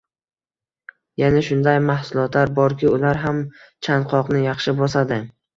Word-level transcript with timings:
Yana 1.23 1.43
shunday 1.49 1.77
mahsulotlar 1.89 2.53
borki, 2.61 2.89
ular 2.95 3.21
ham 3.27 3.43
chanqoqni 3.89 4.45
yaxshi 4.51 4.79
bosadi. 4.85 5.25